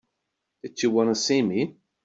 [0.63, 1.77] Did you want to see me?